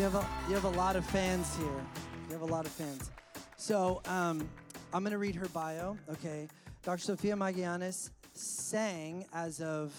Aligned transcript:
you 0.00 0.08
have 0.08 0.14
a 0.14 0.26
you 0.48 0.54
have 0.54 0.64
a 0.64 0.78
lot 0.78 0.96
of 0.96 1.04
fans 1.04 1.54
here. 1.58 1.86
You 2.26 2.32
have 2.32 2.40
a 2.40 2.46
lot 2.46 2.64
of 2.64 2.72
fans. 2.72 3.10
So 3.58 4.00
um, 4.06 4.48
I'm 4.94 5.02
going 5.02 5.12
to 5.12 5.18
read 5.18 5.34
her 5.34 5.46
bio. 5.48 5.98
Okay, 6.10 6.48
Dr. 6.82 7.02
Sophia 7.02 7.36
Magallanes 7.36 8.08
sang 8.32 9.26
as 9.34 9.60
of 9.60 9.92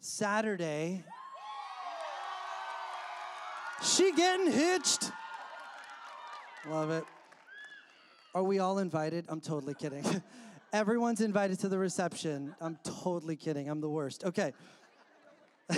Saturday. 0.00 1.04
She 3.84 4.10
getting 4.10 4.50
hitched. 4.50 5.12
Love 6.68 6.90
it. 6.90 7.04
Are 8.34 8.42
we 8.42 8.58
all 8.58 8.80
invited? 8.80 9.26
I'm 9.28 9.40
totally 9.40 9.74
kidding. 9.74 10.04
Everyone's 10.72 11.20
invited 11.20 11.60
to 11.60 11.68
the 11.68 11.78
reception. 11.78 12.52
I'm 12.60 12.80
totally 12.82 13.36
kidding. 13.36 13.68
I'm 13.68 13.80
the 13.80 13.90
worst. 13.90 14.24
Okay. 14.24 14.52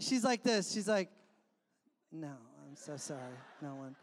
She's 0.00 0.24
like 0.24 0.42
this. 0.42 0.72
She's 0.72 0.88
like, 0.88 1.08
no, 2.12 2.28
I'm 2.28 2.74
so 2.74 2.96
sorry. 2.96 3.34
No 3.62 3.74
one. 3.74 3.94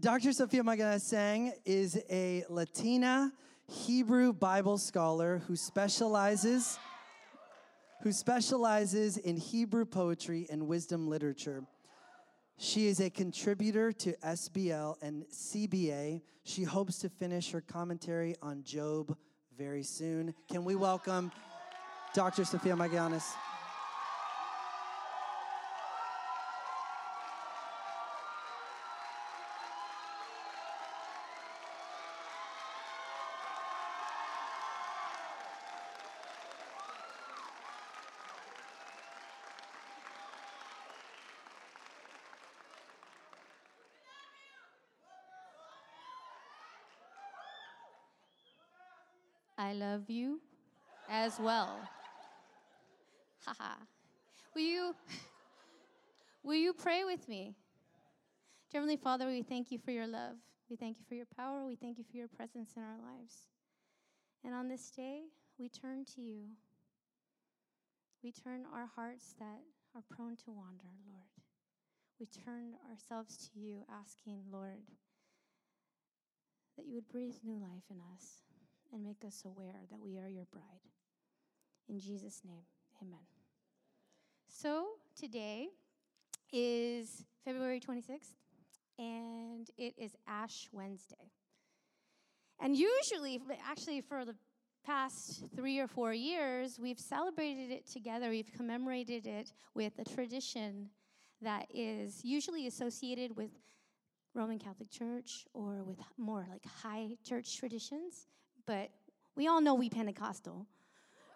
Dr. 0.00 0.32
Sophia 0.32 0.62
Magallanes 0.62 1.00
Sang 1.00 1.52
is 1.64 1.98
a 2.10 2.44
Latina 2.48 3.32
Hebrew 3.66 4.32
Bible 4.32 4.78
scholar 4.78 5.42
who 5.46 5.56
specializes 5.56 6.78
who 8.02 8.12
specializes 8.12 9.16
in 9.16 9.36
Hebrew 9.36 9.86
poetry 9.86 10.46
and 10.50 10.68
wisdom 10.68 11.08
literature. 11.08 11.64
She 12.58 12.86
is 12.86 13.00
a 13.00 13.10
contributor 13.10 13.90
to 13.92 14.12
SBL 14.12 14.96
and 15.02 15.24
CBA. 15.32 16.22
She 16.44 16.62
hopes 16.62 16.98
to 17.00 17.08
finish 17.08 17.50
her 17.50 17.60
commentary 17.60 18.36
on 18.42 18.62
Job 18.62 19.16
very 19.58 19.82
soon. 19.82 20.34
Can 20.50 20.64
we 20.64 20.74
welcome 20.74 21.32
Dr. 22.14 22.44
Sophia 22.44 22.76
Magallanes? 22.76 23.24
I 49.66 49.72
love 49.72 50.08
you 50.08 50.40
as 51.10 51.40
well. 51.40 51.80
Haha. 53.44 53.74
will 54.54 54.62
you 54.62 54.94
will 56.44 56.54
you 56.54 56.72
pray 56.72 57.02
with 57.02 57.28
me? 57.28 57.56
Dear 58.70 58.82
Heavenly 58.82 58.96
Father, 58.96 59.26
we 59.26 59.42
thank 59.42 59.72
you 59.72 59.80
for 59.84 59.90
your 59.90 60.06
love. 60.06 60.36
We 60.70 60.76
thank 60.76 61.00
you 61.00 61.04
for 61.08 61.16
your 61.16 61.26
power. 61.36 61.66
We 61.66 61.74
thank 61.74 61.98
you 61.98 62.04
for 62.08 62.16
your 62.16 62.28
presence 62.28 62.74
in 62.76 62.84
our 62.84 62.96
lives. 63.10 63.48
And 64.44 64.54
on 64.54 64.68
this 64.68 64.88
day, 64.92 65.22
we 65.58 65.68
turn 65.68 66.04
to 66.14 66.20
you. 66.20 66.44
We 68.22 68.30
turn 68.30 68.66
our 68.72 68.86
hearts 68.94 69.34
that 69.40 69.62
are 69.96 70.02
prone 70.08 70.36
to 70.44 70.52
wander, 70.52 70.94
Lord. 71.10 71.42
We 72.20 72.26
turn 72.26 72.74
ourselves 72.88 73.50
to 73.50 73.58
you, 73.58 73.82
asking, 73.90 74.42
Lord, 74.48 74.86
that 76.76 76.86
you 76.86 76.94
would 76.94 77.08
breathe 77.08 77.34
new 77.42 77.58
life 77.58 77.90
in 77.90 77.96
us 78.14 78.45
and 78.92 79.02
make 79.02 79.24
us 79.26 79.42
aware 79.44 79.80
that 79.90 80.00
we 80.00 80.18
are 80.18 80.28
your 80.28 80.46
bride. 80.52 80.62
In 81.88 81.98
Jesus' 81.98 82.42
name, 82.44 82.64
amen. 83.02 83.26
So 84.48 84.86
today 85.18 85.68
is 86.52 87.24
February 87.44 87.80
26th, 87.80 88.32
and 88.98 89.68
it 89.76 89.94
is 89.98 90.16
Ash 90.26 90.68
Wednesday. 90.72 91.30
And 92.60 92.76
usually, 92.76 93.40
actually, 93.68 94.00
for 94.00 94.24
the 94.24 94.34
past 94.84 95.44
three 95.54 95.78
or 95.78 95.86
four 95.86 96.14
years, 96.14 96.78
we've 96.80 96.98
celebrated 96.98 97.70
it 97.70 97.86
together. 97.86 98.30
We've 98.30 98.50
commemorated 98.56 99.26
it 99.26 99.52
with 99.74 99.92
a 99.98 100.04
tradition 100.04 100.88
that 101.42 101.66
is 101.74 102.24
usually 102.24 102.66
associated 102.66 103.36
with 103.36 103.50
Roman 104.34 104.58
Catholic 104.58 104.90
Church 104.90 105.46
or 105.54 105.82
with 105.82 105.98
more 106.16 106.46
like 106.50 106.64
high 106.82 107.08
church 107.24 107.58
traditions 107.58 108.26
but 108.66 108.90
we 109.36 109.46
all 109.46 109.60
know 109.60 109.74
we 109.74 109.88
Pentecostal. 109.88 110.66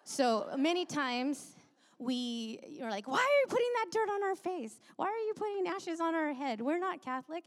So 0.05 0.51
many 0.57 0.85
times 0.85 1.55
we 1.99 2.59
are 2.83 2.91
like, 2.91 3.07
why 3.07 3.19
are 3.19 3.41
you 3.41 3.47
putting 3.49 3.69
that 3.77 3.87
dirt 3.93 4.09
on 4.11 4.23
our 4.25 4.35
face? 4.35 4.81
Why 4.97 5.07
are 5.07 5.27
you 5.27 5.35
putting 5.35 5.67
ashes 5.67 6.01
on 6.01 6.15
our 6.15 6.33
head? 6.33 6.61
We're 6.61 6.79
not 6.79 7.03
Catholic. 7.03 7.45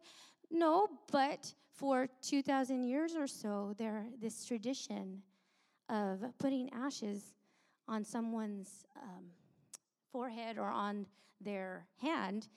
No, 0.50 0.88
but 1.12 1.54
for 1.72 2.08
2,000 2.22 2.84
years 2.84 3.16
or 3.16 3.28
so, 3.28 3.74
there 3.78 4.06
this 4.22 4.46
tradition 4.46 5.22
of 5.90 6.24
putting 6.38 6.70
ashes 6.72 7.34
on 7.88 8.04
someone's 8.04 8.86
um, 8.96 9.26
forehead 10.12 10.58
or 10.58 10.68
on 10.68 11.06
their 11.42 11.88
hand. 12.02 12.48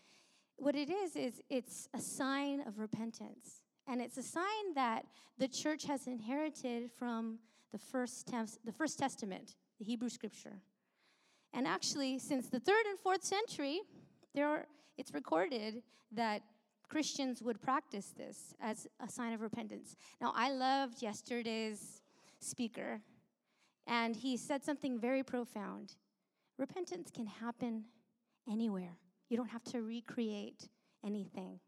What 0.56 0.76
it 0.76 0.90
is 0.90 1.16
is 1.16 1.42
it's 1.50 1.88
a 1.94 2.00
sign 2.00 2.62
of 2.66 2.78
repentance. 2.78 3.62
And 3.88 4.00
it's 4.00 4.18
a 4.18 4.22
sign 4.22 4.74
that 4.74 5.06
the 5.38 5.48
church 5.48 5.84
has 5.84 6.06
inherited 6.06 6.90
from 6.98 7.38
the 7.72 7.78
first, 7.78 8.30
the 8.64 8.72
first 8.72 8.98
Testament, 8.98 9.54
the 9.78 9.84
Hebrew 9.84 10.08
scripture. 10.08 10.60
And 11.52 11.66
actually, 11.66 12.18
since 12.18 12.48
the 12.48 12.60
third 12.60 12.84
and 12.88 12.98
fourth 12.98 13.24
century, 13.24 13.80
there 14.34 14.48
are, 14.48 14.66
it's 14.98 15.14
recorded 15.14 15.82
that 16.12 16.42
Christians 16.88 17.42
would 17.42 17.60
practice 17.60 18.12
this 18.16 18.54
as 18.60 18.86
a 19.00 19.08
sign 19.08 19.32
of 19.32 19.40
repentance. 19.40 19.96
Now, 20.20 20.32
I 20.36 20.52
loved 20.52 21.02
yesterday's 21.02 22.00
speaker, 22.40 23.00
and 23.86 24.14
he 24.14 24.36
said 24.36 24.64
something 24.64 24.98
very 24.98 25.22
profound. 25.22 25.94
Repentance 26.58 27.10
can 27.10 27.26
happen 27.26 27.84
anywhere, 28.50 28.98
you 29.28 29.36
don't 29.36 29.48
have 29.48 29.64
to 29.64 29.82
recreate 29.82 30.68
anything. 31.04 31.58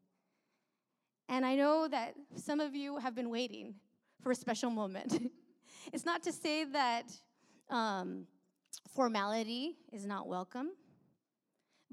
And 1.29 1.45
I 1.45 1.55
know 1.55 1.89
that 1.89 2.15
some 2.37 2.59
of 2.61 2.75
you 2.75 2.99
have 2.99 3.15
been 3.15 3.29
waiting 3.29 3.75
for 4.23 4.33
a 4.33 4.35
special 4.35 4.71
moment. 4.71 5.31
it's 5.93 6.07
not 6.07 6.23
to 6.23 6.33
say 6.33 6.65
that 6.65 7.05
um, 7.71 8.27
formality 8.95 9.77
is 9.93 10.07
not 10.07 10.27
welcome, 10.27 10.71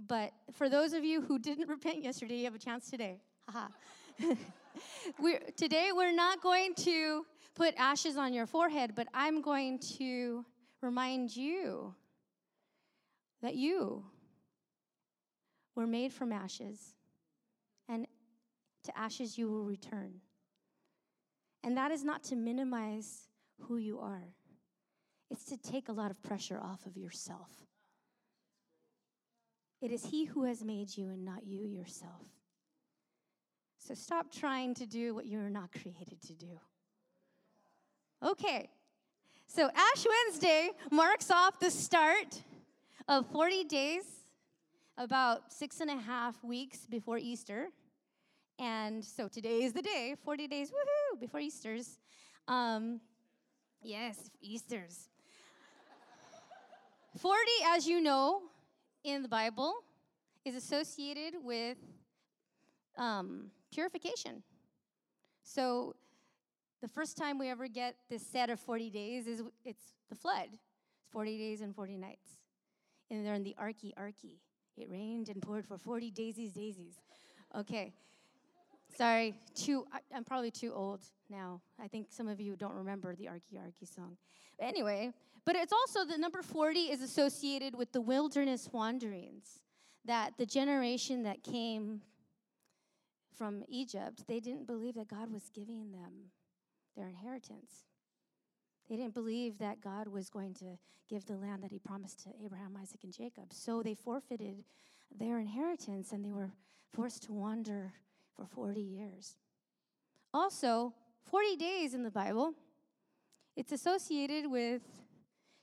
but 0.07 0.31
for 0.53 0.69
those 0.69 0.93
of 0.93 1.03
you 1.03 1.21
who 1.21 1.37
didn't 1.37 1.67
repent 1.77 2.03
yesterday, 2.03 2.37
you 2.37 2.45
have 2.45 2.55
a 2.55 2.59
chance 2.59 2.89
today. 2.89 3.19
We're, 5.19 5.39
today, 5.55 5.91
we're 5.93 6.15
not 6.15 6.41
going 6.41 6.73
to 6.75 7.25
put 7.53 7.75
ashes 7.77 8.17
on 8.17 8.33
your 8.33 8.45
forehead, 8.45 8.93
but 8.95 9.07
I'm 9.13 9.41
going 9.41 9.79
to 9.97 10.43
remind 10.81 11.35
you 11.35 11.93
that 13.41 13.55
you 13.55 14.03
were 15.75 15.87
made 15.87 16.11
from 16.11 16.31
ashes. 16.31 16.94
To 18.85 18.97
ashes 18.97 19.37
you 19.37 19.49
will 19.49 19.63
return. 19.63 20.21
And 21.63 21.75
that 21.77 21.91
is 21.91 22.03
not 22.03 22.23
to 22.25 22.35
minimize 22.35 23.27
who 23.61 23.77
you 23.77 23.99
are, 23.99 24.33
it's 25.31 25.45
to 25.45 25.57
take 25.57 25.89
a 25.89 25.93
lot 25.93 26.11
of 26.11 26.21
pressure 26.21 26.59
off 26.61 26.85
of 26.85 26.95
yourself. 26.97 27.49
It 29.81 29.91
is 29.91 30.05
He 30.05 30.25
who 30.25 30.43
has 30.43 30.63
made 30.63 30.95
you 30.95 31.09
and 31.09 31.25
not 31.25 31.45
you 31.45 31.65
yourself. 31.65 32.25
So 33.79 33.93
stop 33.93 34.31
trying 34.31 34.73
to 34.75 34.85
do 34.85 35.15
what 35.15 35.25
you're 35.25 35.49
not 35.49 35.71
created 35.71 36.21
to 36.23 36.33
do. 36.33 36.59
Okay, 38.23 38.69
so 39.47 39.67
Ash 39.67 40.05
Wednesday 40.05 40.71
marks 40.91 41.31
off 41.31 41.59
the 41.59 41.69
start 41.69 42.41
of 43.07 43.27
40 43.31 43.63
days, 43.65 44.03
about 44.97 45.51
six 45.51 45.81
and 45.81 45.89
a 45.89 45.97
half 45.97 46.43
weeks 46.43 46.87
before 46.89 47.17
Easter. 47.17 47.69
And 48.57 49.03
so 49.03 49.27
today 49.27 49.63
is 49.63 49.73
the 49.73 49.81
day, 49.81 50.15
40 50.23 50.47
days, 50.47 50.71
woohoo, 50.71 51.19
before 51.19 51.39
Easter's. 51.39 51.97
Um, 52.47 53.01
yes, 53.81 54.29
Easter's. 54.41 55.09
40, 57.17 57.51
as 57.67 57.87
you 57.87 58.01
know, 58.01 58.41
in 59.03 59.21
the 59.21 59.27
Bible, 59.27 59.73
is 60.45 60.55
associated 60.55 61.33
with 61.43 61.77
um, 62.97 63.51
purification. 63.73 64.41
So 65.43 65.95
the 66.81 66.87
first 66.87 67.17
time 67.17 67.37
we 67.37 67.49
ever 67.49 67.67
get 67.67 67.95
this 68.09 68.25
set 68.25 68.49
of 68.49 68.59
40 68.59 68.89
days 68.89 69.27
is 69.27 69.41
it's 69.65 69.93
the 70.09 70.15
flood. 70.15 70.47
It's 70.53 71.09
40 71.11 71.37
days 71.37 71.61
and 71.61 71.75
40 71.75 71.97
nights. 71.97 72.37
And 73.11 73.25
they're 73.25 73.33
in 73.33 73.43
the 73.43 73.55
Arky 73.61 73.93
Arky. 73.99 74.39
It 74.77 74.89
rained 74.89 75.29
and 75.29 75.41
poured 75.41 75.65
for 75.65 75.77
40 75.77 76.11
daisies, 76.11 76.51
daisies. 76.51 76.95
Okay. 77.55 77.93
Sorry, 78.97 79.35
too. 79.53 79.85
I'm 80.13 80.23
probably 80.23 80.51
too 80.51 80.73
old 80.73 81.01
now. 81.29 81.61
I 81.81 81.87
think 81.87 82.07
some 82.09 82.27
of 82.27 82.39
you 82.39 82.55
don't 82.55 82.73
remember 82.73 83.15
the 83.15 83.25
Arky 83.25 83.57
Arky 83.57 83.93
song. 83.93 84.17
Anyway, 84.59 85.11
but 85.45 85.55
it's 85.55 85.73
also 85.73 86.05
the 86.05 86.17
number 86.17 86.41
40 86.41 86.79
is 86.79 87.01
associated 87.01 87.75
with 87.75 87.91
the 87.91 88.01
wilderness 88.01 88.69
wanderings. 88.71 89.61
That 90.05 90.37
the 90.37 90.45
generation 90.45 91.23
that 91.23 91.43
came 91.43 92.01
from 93.35 93.63
Egypt, 93.67 94.23
they 94.27 94.39
didn't 94.39 94.67
believe 94.67 94.95
that 94.95 95.07
God 95.07 95.31
was 95.33 95.49
giving 95.53 95.91
them 95.91 96.31
their 96.95 97.07
inheritance. 97.07 97.85
They 98.87 98.95
didn't 98.95 99.15
believe 99.15 99.57
that 99.57 99.81
God 99.81 100.07
was 100.07 100.29
going 100.29 100.53
to 100.55 100.77
give 101.09 101.25
the 101.25 101.35
land 101.35 101.63
that 101.63 101.71
He 101.71 101.79
promised 101.79 102.23
to 102.23 102.29
Abraham, 102.43 102.77
Isaac, 102.79 102.99
and 103.03 103.11
Jacob. 103.11 103.51
So 103.51 103.81
they 103.81 103.95
forfeited 103.95 104.63
their 105.17 105.39
inheritance 105.39 106.11
and 106.11 106.23
they 106.23 106.31
were 106.31 106.51
forced 106.93 107.23
to 107.23 107.33
wander 107.33 107.93
for 108.35 108.45
40 108.45 108.81
years. 108.81 109.35
Also, 110.33 110.93
40 111.29 111.55
days 111.55 111.93
in 111.93 112.03
the 112.03 112.11
Bible, 112.11 112.53
it's 113.55 113.71
associated 113.71 114.49
with 114.49 114.81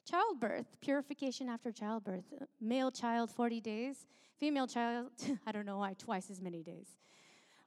childbirth, 0.09 0.81
purification 0.81 1.49
after 1.49 1.71
childbirth. 1.71 2.25
Male 2.61 2.91
child, 2.91 3.31
40 3.31 3.61
days. 3.61 4.07
Female 4.39 4.67
child, 4.67 5.11
I 5.47 5.53
don't 5.53 5.67
know 5.67 5.79
why, 5.79 5.95
twice 5.95 6.31
as 6.31 6.41
many 6.41 6.63
days. 6.63 6.97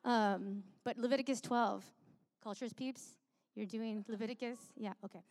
Um, 0.04 0.64
but 0.84 0.98
Leviticus 0.98 1.42
12, 1.42 1.84
cultures 2.44 2.74
peeps, 2.74 3.16
you're 3.56 3.66
doing 3.66 4.04
Leviticus? 4.08 4.60
Yeah, 4.76 4.94
okay. 5.04 5.22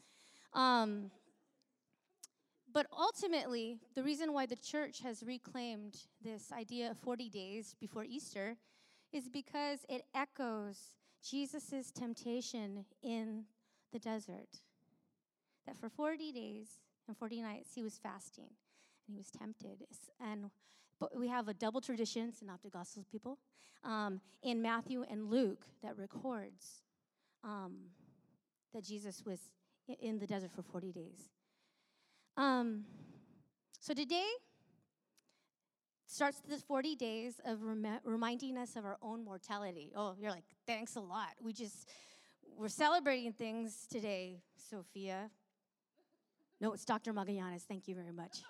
Um, 0.53 1.11
but 2.73 2.87
ultimately, 2.97 3.79
the 3.95 4.03
reason 4.03 4.33
why 4.33 4.47
the 4.47 4.57
church 4.57 5.01
has 5.01 5.23
reclaimed 5.23 5.97
this 6.23 6.51
idea 6.53 6.91
of 6.91 6.99
40 6.99 7.29
days 7.29 7.77
before 7.79 8.05
Easter 8.05 8.57
is 9.15 9.29
because 9.29 9.87
it 9.89 10.05
echoes 10.15 10.79
Jesus' 11.23 11.93
temptation 11.93 12.85
in 13.03 13.45
the 13.93 13.99
desert. 13.99 14.61
That 15.67 15.79
for 15.79 15.89
40 15.89 16.33
days 16.33 16.67
and 17.07 17.17
40 17.17 17.41
nights 17.41 17.71
he 17.75 17.83
was 17.83 17.97
fasting 17.97 18.51
and 19.07 19.15
he 19.15 19.17
was 19.17 19.31
tempted. 19.31 19.87
And 20.21 20.51
but 21.01 21.19
we 21.19 21.29
have 21.29 21.49
a 21.49 21.55
double 21.55 21.81
tradition, 21.81 22.33
synoptic 22.33 22.73
gospels 22.73 23.07
people, 23.11 23.39
um, 23.83 24.21
in 24.43 24.63
Matthew 24.63 25.05
and 25.09 25.31
Luke 25.31 25.67
that 25.83 25.97
records 25.99 26.83
um, 27.43 27.77
that 28.73 28.85
Jesus 28.85 29.23
was 29.25 29.39
in 30.01 30.19
the 30.19 30.27
desert 30.27 30.51
for 30.55 30.63
40 30.63 30.93
days. 30.93 31.31
Um, 32.37 32.85
so 33.81 33.93
today 33.93 34.27
starts 36.15 36.41
the 36.49 36.57
40 36.57 36.95
days 36.95 37.41
of 37.45 37.61
rem- 37.65 37.99
reminding 38.05 38.57
us 38.57 38.77
of 38.77 38.85
our 38.85 38.97
own 39.03 39.25
mortality. 39.25 39.91
Oh, 39.97 40.15
you're 40.17 40.31
like, 40.31 40.45
thanks 40.65 40.95
a 40.95 41.01
lot. 41.01 41.31
We 41.43 41.53
just, 41.53 41.89
we're 42.57 42.69
celebrating 42.69 43.33
things 43.33 43.89
today, 43.91 44.41
Sophia. 44.57 45.29
No, 46.61 46.73
it's 46.73 46.85
Dr. 46.85 47.13
Magallanes. 47.13 47.63
Thank 47.63 47.89
you 47.89 47.97
very 47.97 48.13
much. 48.13 48.43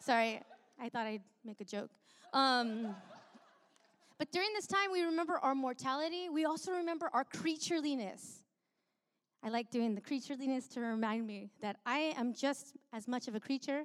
Sorry, 0.00 0.40
I 0.80 0.88
thought 0.88 1.06
I'd 1.06 1.22
make 1.44 1.60
a 1.60 1.64
joke. 1.64 1.90
Um, 2.32 2.96
but 4.18 4.32
during 4.32 4.52
this 4.52 4.66
time, 4.66 4.90
we 4.90 5.02
remember 5.02 5.38
our 5.38 5.54
mortality. 5.54 6.28
We 6.28 6.44
also 6.44 6.72
remember 6.72 7.08
our 7.12 7.24
creatureliness. 7.24 8.42
I 9.44 9.48
like 9.48 9.70
doing 9.70 9.94
the 9.94 10.00
creatureliness 10.00 10.68
to 10.70 10.80
remind 10.80 11.24
me 11.24 11.50
that 11.62 11.76
I 11.86 12.14
am 12.18 12.34
just 12.34 12.72
as 12.92 13.06
much 13.06 13.28
of 13.28 13.36
a 13.36 13.40
creature 13.40 13.84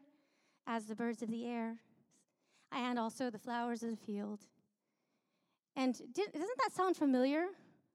as 0.69 0.85
the 0.85 0.95
birds 0.95 1.23
of 1.23 1.31
the 1.31 1.47
air 1.47 1.77
and 2.71 2.99
also 2.99 3.31
the 3.31 3.39
flowers 3.39 3.81
of 3.81 3.89
the 3.89 3.97
field. 3.97 4.39
And 5.75 5.95
did, 6.13 6.31
doesn't 6.31 6.57
that 6.63 6.73
sound 6.73 6.95
familiar? 6.95 7.45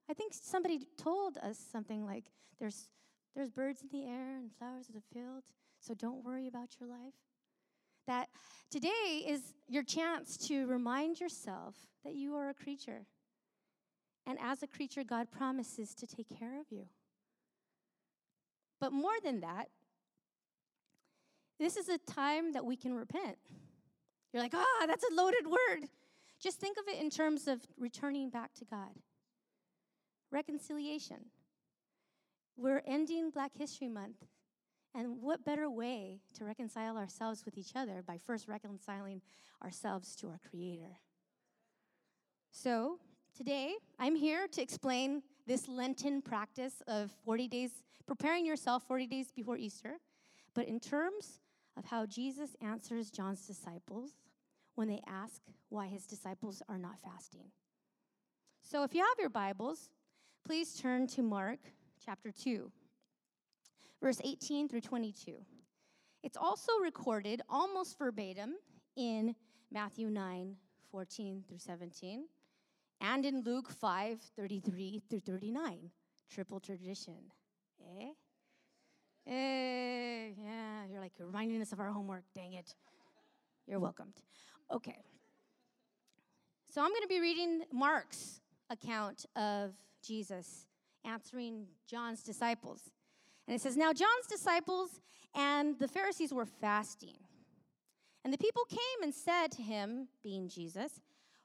I 0.09 0.13
think 0.13 0.33
somebody 0.33 0.85
told 0.97 1.37
us 1.37 1.57
something 1.71 2.05
like 2.05 2.25
there's, 2.59 2.89
there's 3.33 3.49
birds 3.49 3.81
in 3.81 3.87
the 3.97 4.05
air 4.05 4.35
and 4.37 4.51
flowers 4.59 4.89
of 4.89 4.95
the 4.95 5.01
field, 5.13 5.43
so 5.79 5.93
don't 5.93 6.23
worry 6.23 6.47
about 6.47 6.75
your 6.79 6.89
life. 6.89 7.13
That 8.07 8.27
today 8.69 9.23
is 9.25 9.53
your 9.69 9.83
chance 9.83 10.37
to 10.47 10.67
remind 10.67 11.19
yourself 11.21 11.75
that 12.03 12.13
you 12.13 12.35
are 12.35 12.49
a 12.49 12.53
creature. 12.53 13.05
And 14.27 14.37
as 14.41 14.63
a 14.63 14.67
creature, 14.67 15.03
God 15.03 15.31
promises 15.31 15.95
to 15.95 16.05
take 16.05 16.27
care 16.37 16.59
of 16.59 16.65
you. 16.69 16.87
But 18.81 18.91
more 18.91 19.15
than 19.23 19.39
that, 19.39 19.69
this 21.59 21.77
is 21.77 21.89
a 21.89 21.97
time 21.97 22.53
that 22.53 22.65
we 22.65 22.75
can 22.75 22.93
repent. 22.93 23.37
You're 24.33 24.43
like, 24.43 24.53
ah, 24.53 24.85
that's 24.87 25.05
a 25.09 25.13
loaded 25.13 25.47
word. 25.47 25.87
Just 26.39 26.59
think 26.59 26.77
of 26.77 26.83
it 26.87 27.01
in 27.01 27.09
terms 27.09 27.47
of 27.47 27.61
returning 27.77 28.29
back 28.29 28.53
to 28.55 28.65
God. 28.65 28.91
Reconciliation. 30.31 31.25
We're 32.57 32.81
ending 32.85 33.29
Black 33.29 33.51
History 33.57 33.87
Month. 33.87 34.17
And 34.93 35.21
what 35.21 35.43
better 35.43 35.69
way 35.69 36.21
to 36.35 36.45
reconcile 36.45 36.97
ourselves 36.97 37.43
with 37.43 37.57
each 37.57 37.75
other 37.75 38.01
by 38.05 38.17
first 38.17 38.47
reconciling 38.47 39.21
ourselves 39.61 40.15
to 40.17 40.27
our 40.27 40.39
Creator? 40.49 40.99
So, 42.51 42.99
today 43.35 43.75
I'm 43.99 44.15
here 44.15 44.47
to 44.47 44.61
explain 44.61 45.21
this 45.45 45.67
Lenten 45.67 46.21
practice 46.21 46.81
of 46.87 47.11
40 47.25 47.49
days, 47.49 47.71
preparing 48.07 48.45
yourself 48.45 48.83
40 48.87 49.07
days 49.07 49.31
before 49.33 49.57
Easter, 49.57 49.97
but 50.53 50.65
in 50.65 50.79
terms 50.79 51.39
of 51.77 51.85
how 51.85 52.05
Jesus 52.05 52.55
answers 52.61 53.11
John's 53.11 53.45
disciples 53.45 54.11
when 54.75 54.87
they 54.87 55.01
ask 55.07 55.41
why 55.69 55.87
his 55.87 56.05
disciples 56.05 56.61
are 56.69 56.77
not 56.77 56.99
fasting. 57.03 57.51
So 58.61 58.83
if 58.83 58.93
you 58.93 59.01
have 59.01 59.19
your 59.19 59.29
Bibles, 59.29 59.89
please 60.45 60.75
turn 60.75 61.07
to 61.07 61.21
Mark 61.21 61.59
chapter 62.03 62.31
2, 62.31 62.71
verse 64.01 64.19
18 64.23 64.67
through 64.67 64.81
22. 64.81 65.37
It's 66.23 66.37
also 66.37 66.71
recorded 66.81 67.41
almost 67.49 67.97
verbatim 67.97 68.55
in 68.95 69.35
Matthew 69.71 70.09
9, 70.09 70.55
14 70.91 71.43
through 71.47 71.59
17, 71.59 72.25
and 73.01 73.25
in 73.25 73.41
Luke 73.41 73.69
5, 73.69 74.19
33 74.35 75.03
through 75.09 75.19
39. 75.19 75.91
Triple 76.29 76.59
tradition. 76.59 77.31
Eh? 78.01 78.09
Eh, 79.27 80.29
yeah, 80.37 80.85
you're 80.89 81.01
like 81.01 81.13
reminding 81.19 81.61
us 81.61 81.71
of 81.71 81.79
our 81.79 81.91
homework. 81.91 82.23
Dang 82.35 82.53
it. 82.53 82.75
You're 83.67 83.79
welcomed. 83.79 84.13
Okay. 84.71 84.97
So 86.71 86.81
I'm 86.81 86.89
going 86.89 87.01
to 87.01 87.07
be 87.07 87.21
reading 87.21 87.63
Mark's 87.71 88.41
account 88.69 89.25
of 89.35 89.71
Jesus 90.05 90.67
answering 91.03 91.65
John's 91.87 92.21
disciples. 92.21 92.81
And 93.47 93.55
it 93.55 93.61
says, 93.61 93.77
Now 93.77 93.93
John's 93.93 94.27
disciples 94.29 94.99
and 95.33 95.77
the 95.79 95.87
Pharisees 95.87 96.33
were 96.33 96.45
fasting. 96.45 97.17
And 98.23 98.33
the 98.33 98.37
people 98.37 98.63
came 98.69 99.03
and 99.03 99.13
said 99.13 99.51
to 99.53 99.61
him, 99.61 100.07
being 100.23 100.49
Jesus, 100.49 100.99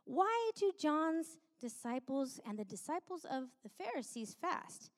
Why 0.05 0.51
do 0.57 0.73
John's 0.79 1.39
disciples 1.61 2.41
and 2.47 2.59
the 2.59 2.65
disciples 2.65 3.25
of 3.31 3.45
the 3.63 3.69
Pharisees 3.69 4.35
fast? 4.41 4.91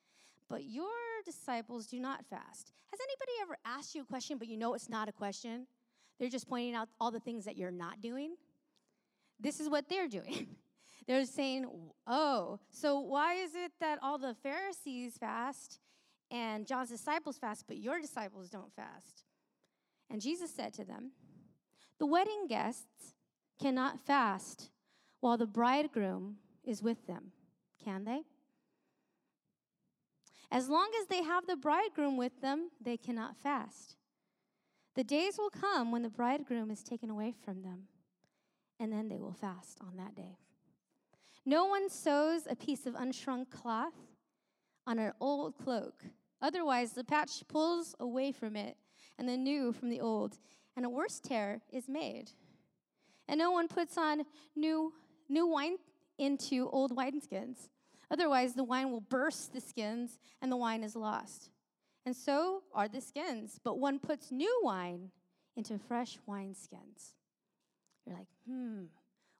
But 0.52 0.64
your 0.64 0.86
disciples 1.24 1.86
do 1.86 1.98
not 1.98 2.26
fast. 2.26 2.72
Has 2.90 3.00
anybody 3.00 3.32
ever 3.40 3.56
asked 3.64 3.94
you 3.94 4.02
a 4.02 4.04
question, 4.04 4.36
but 4.36 4.48
you 4.48 4.58
know 4.58 4.74
it's 4.74 4.90
not 4.90 5.08
a 5.08 5.12
question? 5.12 5.66
They're 6.20 6.28
just 6.28 6.46
pointing 6.46 6.74
out 6.74 6.90
all 7.00 7.10
the 7.10 7.20
things 7.20 7.46
that 7.46 7.56
you're 7.56 7.70
not 7.70 8.02
doing. 8.02 8.36
This 9.40 9.60
is 9.60 9.70
what 9.70 9.88
they're 9.88 10.08
doing. 10.08 10.48
they're 11.06 11.24
saying, 11.24 11.64
Oh, 12.06 12.60
so 12.68 13.00
why 13.00 13.36
is 13.36 13.54
it 13.54 13.72
that 13.80 13.98
all 14.02 14.18
the 14.18 14.34
Pharisees 14.42 15.16
fast 15.16 15.80
and 16.30 16.66
John's 16.66 16.90
disciples 16.90 17.38
fast, 17.38 17.64
but 17.66 17.78
your 17.78 17.98
disciples 17.98 18.50
don't 18.50 18.74
fast? 18.76 19.24
And 20.10 20.20
Jesus 20.20 20.54
said 20.54 20.74
to 20.74 20.84
them, 20.84 21.12
The 21.98 22.04
wedding 22.04 22.46
guests 22.46 23.14
cannot 23.58 24.04
fast 24.04 24.68
while 25.20 25.38
the 25.38 25.46
bridegroom 25.46 26.36
is 26.62 26.82
with 26.82 27.06
them, 27.06 27.32
can 27.82 28.04
they? 28.04 28.24
As 30.52 30.68
long 30.68 30.90
as 31.00 31.06
they 31.06 31.22
have 31.22 31.46
the 31.46 31.56
bridegroom 31.56 32.18
with 32.18 32.42
them, 32.42 32.68
they 32.78 32.98
cannot 32.98 33.38
fast. 33.38 33.96
The 34.94 35.02
days 35.02 35.38
will 35.38 35.48
come 35.48 35.90
when 35.90 36.02
the 36.02 36.10
bridegroom 36.10 36.70
is 36.70 36.82
taken 36.82 37.08
away 37.08 37.32
from 37.42 37.62
them, 37.62 37.84
and 38.78 38.92
then 38.92 39.08
they 39.08 39.18
will 39.18 39.32
fast 39.32 39.78
on 39.80 39.96
that 39.96 40.14
day. 40.14 40.36
No 41.46 41.64
one 41.64 41.88
sews 41.88 42.42
a 42.48 42.54
piece 42.54 42.84
of 42.84 42.92
unshrunk 42.94 43.48
cloth 43.50 43.94
on 44.86 44.98
an 44.98 45.12
old 45.22 45.56
cloak. 45.56 46.04
Otherwise, 46.42 46.92
the 46.92 47.02
patch 47.02 47.42
pulls 47.48 47.94
away 47.98 48.30
from 48.30 48.54
it, 48.54 48.76
and 49.18 49.26
the 49.26 49.38
new 49.38 49.72
from 49.72 49.88
the 49.88 50.02
old, 50.02 50.36
and 50.76 50.84
a 50.84 50.90
worse 50.90 51.18
tear 51.18 51.62
is 51.72 51.88
made. 51.88 52.32
And 53.26 53.38
no 53.38 53.50
one 53.50 53.68
puts 53.68 53.96
on 53.96 54.24
new, 54.54 54.92
new 55.30 55.46
wine 55.46 55.76
into 56.18 56.68
old 56.68 56.94
wineskins. 56.94 57.68
Otherwise, 58.12 58.52
the 58.52 58.62
wine 58.62 58.90
will 58.90 59.00
burst 59.00 59.54
the 59.54 59.60
skins 59.60 60.18
and 60.42 60.52
the 60.52 60.56
wine 60.56 60.84
is 60.84 60.94
lost. 60.94 61.50
And 62.04 62.14
so 62.14 62.62
are 62.74 62.86
the 62.86 63.00
skins. 63.00 63.58
But 63.64 63.78
one 63.78 63.98
puts 63.98 64.30
new 64.30 64.60
wine 64.62 65.10
into 65.56 65.78
fresh 65.78 66.18
wineskins. 66.28 67.14
You're 68.04 68.16
like, 68.16 68.28
hmm, 68.46 68.84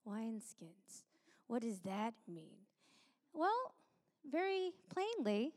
wineskins. 0.08 1.04
What 1.48 1.62
does 1.62 1.80
that 1.80 2.14
mean? 2.26 2.56
Well, 3.34 3.74
very 4.30 4.70
plainly, 4.92 5.52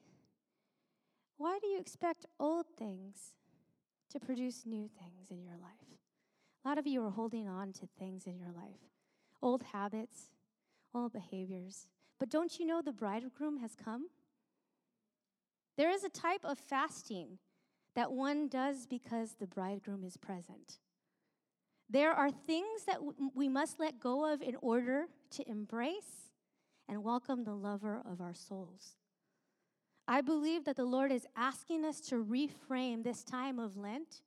why 1.37 1.59
do 1.61 1.67
you 1.67 1.79
expect 1.79 2.25
old 2.37 2.65
things 2.77 3.35
to 4.09 4.19
produce 4.19 4.65
new 4.65 4.89
things 4.99 5.31
in 5.31 5.41
your 5.41 5.55
life? 5.55 5.71
A 6.63 6.67
lot 6.67 6.77
of 6.77 6.87
you 6.87 7.05
are 7.05 7.11
holding 7.11 7.47
on 7.47 7.71
to 7.73 7.87
things 7.99 8.25
in 8.25 8.37
your 8.37 8.51
life, 8.51 8.89
old 9.41 9.63
habits, 9.71 10.31
old 10.93 11.13
behaviors. 11.13 11.87
But 12.19 12.29
don't 12.29 12.59
you 12.59 12.65
know 12.65 12.81
the 12.81 12.91
bridegroom 12.91 13.57
has 13.57 13.75
come? 13.75 14.07
There 15.77 15.91
is 15.91 16.03
a 16.03 16.09
type 16.09 16.45
of 16.45 16.57
fasting 16.57 17.39
that 17.95 18.11
one 18.11 18.47
does 18.47 18.85
because 18.85 19.35
the 19.35 19.47
bridegroom 19.47 20.03
is 20.03 20.17
present. 20.17 20.79
There 21.89 22.11
are 22.11 22.31
things 22.31 22.85
that 22.87 22.99
we 23.35 23.47
must 23.47 23.79
let 23.79 23.99
go 23.99 24.31
of 24.31 24.41
in 24.41 24.55
order 24.61 25.07
to 25.31 25.49
embrace 25.49 26.31
and 26.87 27.03
welcome 27.03 27.43
the 27.43 27.53
lover 27.53 28.01
of 28.09 28.21
our 28.21 28.33
souls. 28.33 28.95
I 30.07 30.21
believe 30.21 30.65
that 30.65 30.75
the 30.75 30.85
Lord 30.85 31.11
is 31.11 31.25
asking 31.35 31.83
us 31.83 31.99
to 32.01 32.15
reframe 32.15 33.03
this 33.03 33.23
time 33.23 33.59
of 33.59 33.75
Lent 33.75 34.21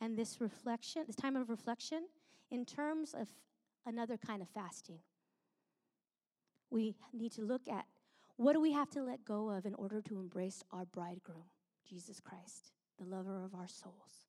and 0.00 0.16
this 0.16 0.40
reflection, 0.40 1.04
this 1.06 1.16
time 1.16 1.36
of 1.36 1.50
reflection, 1.50 2.04
in 2.50 2.64
terms 2.64 3.14
of 3.14 3.28
another 3.86 4.16
kind 4.16 4.42
of 4.42 4.48
fasting. 4.48 4.98
We 6.74 6.96
need 7.12 7.30
to 7.34 7.42
look 7.42 7.68
at 7.68 7.84
what 8.34 8.54
do 8.54 8.60
we 8.60 8.72
have 8.72 8.90
to 8.90 9.02
let 9.04 9.24
go 9.24 9.48
of 9.48 9.64
in 9.64 9.76
order 9.76 10.02
to 10.02 10.18
embrace 10.18 10.64
our 10.72 10.84
bridegroom, 10.84 11.44
Jesus 11.88 12.18
Christ, 12.18 12.72
the 12.98 13.04
lover 13.04 13.44
of 13.44 13.54
our 13.54 13.68
souls. 13.68 14.26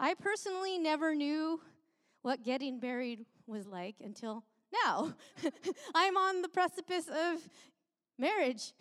I 0.00 0.14
personally 0.14 0.76
never 0.76 1.14
knew 1.14 1.60
what 2.22 2.42
getting 2.42 2.80
married 2.80 3.26
was 3.46 3.64
like 3.64 3.94
until 4.04 4.42
now. 4.84 5.14
I'm 5.94 6.16
on 6.16 6.42
the 6.42 6.48
precipice 6.48 7.06
of 7.06 7.48
marriage. 8.18 8.72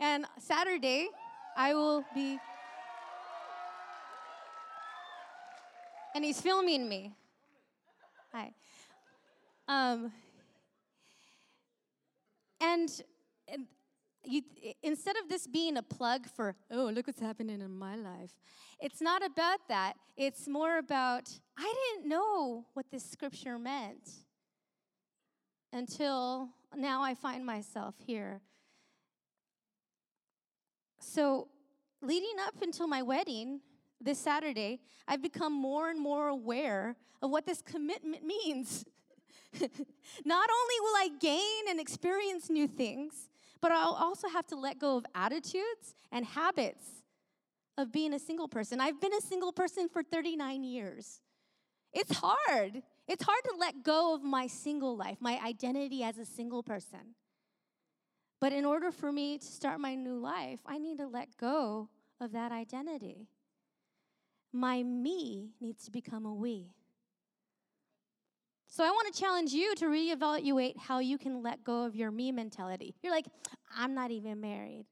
And 0.00 0.24
Saturday, 0.38 1.08
I 1.58 1.74
will 1.74 2.06
be. 2.14 2.38
And 6.14 6.24
he's 6.24 6.40
filming 6.40 6.88
me. 6.88 7.12
Hi. 8.32 8.54
Um, 9.68 10.10
and, 12.60 12.90
you, 14.24 14.42
instead 14.82 15.16
of 15.16 15.28
this 15.28 15.46
being 15.46 15.76
a 15.76 15.82
plug 15.82 16.26
for, 16.26 16.54
oh, 16.70 16.90
look 16.92 17.06
what's 17.06 17.20
happening 17.20 17.60
in 17.60 17.78
my 17.78 17.96
life, 17.96 18.32
it's 18.80 19.00
not 19.00 19.24
about 19.24 19.60
that. 19.68 19.94
It's 20.16 20.48
more 20.48 20.78
about, 20.78 21.28
I 21.58 21.74
didn't 21.94 22.08
know 22.08 22.64
what 22.74 22.86
this 22.90 23.04
scripture 23.04 23.58
meant 23.58 24.10
until 25.72 26.48
now 26.76 27.02
I 27.02 27.14
find 27.14 27.44
myself 27.44 27.94
here. 28.06 28.40
So, 31.00 31.48
leading 32.02 32.36
up 32.46 32.62
until 32.62 32.86
my 32.86 33.02
wedding 33.02 33.60
this 34.00 34.18
Saturday, 34.18 34.80
I've 35.08 35.22
become 35.22 35.52
more 35.52 35.90
and 35.90 36.00
more 36.00 36.28
aware 36.28 36.96
of 37.22 37.30
what 37.30 37.46
this 37.46 37.62
commitment 37.62 38.24
means. 38.44 38.84
Not 40.24 40.48
only 40.50 40.80
will 40.80 40.96
I 40.96 41.08
gain 41.20 41.68
and 41.68 41.80
experience 41.80 42.50
new 42.50 42.68
things, 42.68 43.28
but 43.60 43.72
I'll 43.72 43.98
also 44.00 44.28
have 44.28 44.46
to 44.48 44.56
let 44.56 44.78
go 44.78 44.96
of 44.96 45.04
attitudes 45.14 45.94
and 46.12 46.24
habits 46.24 47.02
of 47.76 47.92
being 47.92 48.14
a 48.14 48.18
single 48.18 48.48
person. 48.48 48.80
I've 48.80 49.00
been 49.00 49.14
a 49.14 49.20
single 49.20 49.52
person 49.52 49.88
for 49.88 50.02
39 50.02 50.64
years. 50.64 51.20
It's 51.92 52.16
hard. 52.16 52.82
It's 53.08 53.24
hard 53.24 53.40
to 53.44 53.56
let 53.58 53.82
go 53.82 54.14
of 54.14 54.22
my 54.22 54.46
single 54.46 54.96
life, 54.96 55.18
my 55.20 55.40
identity 55.44 56.02
as 56.02 56.18
a 56.18 56.24
single 56.24 56.62
person. 56.62 57.14
But 58.40 58.52
in 58.52 58.64
order 58.64 58.90
for 58.90 59.12
me 59.12 59.38
to 59.38 59.44
start 59.44 59.80
my 59.80 59.94
new 59.94 60.18
life, 60.18 60.60
I 60.64 60.78
need 60.78 60.98
to 60.98 61.06
let 61.06 61.36
go 61.36 61.88
of 62.20 62.32
that 62.32 62.52
identity. 62.52 63.28
My 64.52 64.82
me 64.82 65.50
needs 65.60 65.84
to 65.84 65.90
become 65.90 66.24
a 66.24 66.32
we. 66.32 66.74
So 68.70 68.84
I 68.84 68.90
want 68.90 69.12
to 69.12 69.20
challenge 69.20 69.52
you 69.52 69.74
to 69.74 69.86
reevaluate 69.86 70.78
how 70.78 71.00
you 71.00 71.18
can 71.18 71.42
let 71.42 71.64
go 71.64 71.84
of 71.84 71.96
your 71.96 72.12
me 72.12 72.30
mentality. 72.30 72.94
You're 73.02 73.12
like, 73.12 73.26
I'm 73.76 73.94
not 73.94 74.12
even 74.12 74.40
married. 74.40 74.86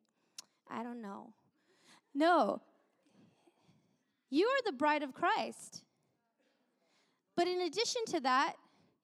I 0.68 0.82
don't 0.82 1.00
know. 1.00 1.32
No. 2.12 2.60
You 4.30 4.46
are 4.46 4.62
the 4.66 4.76
bride 4.76 5.04
of 5.04 5.14
Christ. 5.14 5.84
But 7.36 7.46
in 7.46 7.60
addition 7.60 8.02
to 8.08 8.20
that, 8.20 8.54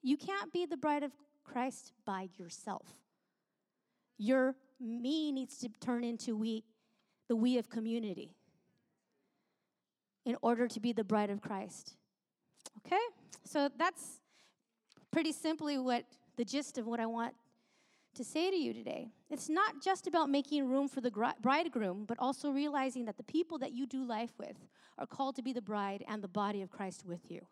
you 0.02 0.16
can't 0.16 0.52
be 0.52 0.66
the 0.66 0.76
bride 0.76 1.04
of 1.04 1.12
Christ 1.44 1.92
by 2.04 2.28
yourself. 2.36 2.96
Your 4.18 4.56
me 4.80 5.30
needs 5.30 5.56
to 5.58 5.68
turn 5.80 6.02
into 6.02 6.36
we, 6.36 6.64
the 7.28 7.36
we 7.36 7.58
of 7.58 7.70
community, 7.70 8.34
in 10.26 10.36
order 10.42 10.66
to 10.66 10.80
be 10.80 10.92
the 10.92 11.04
bride 11.04 11.30
of 11.30 11.40
Christ. 11.40 11.94
Okay? 12.84 13.00
So 13.44 13.70
that's 13.78 14.20
pretty 15.14 15.30
simply 15.30 15.78
what 15.78 16.04
the 16.36 16.44
gist 16.44 16.76
of 16.76 16.86
what 16.86 16.98
I 16.98 17.06
want 17.06 17.34
to 18.16 18.24
say 18.24 18.50
to 18.50 18.56
you 18.56 18.74
today. 18.74 19.12
It's 19.30 19.48
not 19.48 19.80
just 19.80 20.08
about 20.08 20.28
making 20.28 20.68
room 20.68 20.88
for 20.88 21.00
the 21.00 21.32
bridegroom, 21.40 22.04
but 22.04 22.18
also 22.18 22.50
realizing 22.50 23.04
that 23.04 23.16
the 23.16 23.22
people 23.22 23.56
that 23.58 23.72
you 23.72 23.86
do 23.86 24.04
life 24.04 24.32
with 24.38 24.56
are 24.98 25.06
called 25.06 25.36
to 25.36 25.42
be 25.42 25.52
the 25.52 25.62
bride 25.62 26.04
and 26.08 26.20
the 26.20 26.26
body 26.26 26.62
of 26.62 26.70
Christ 26.70 27.04
with 27.06 27.30
you. 27.30 27.46